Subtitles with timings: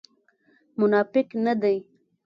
[0.79, 1.77] منافق نه دی.